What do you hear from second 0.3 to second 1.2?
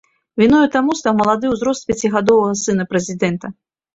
Віною таму стаў